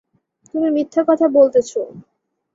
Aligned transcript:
তুমি 0.53 0.69
মিথ্যা 0.69 1.01
কথা 1.07 1.25
বলতেছো। 1.31 1.81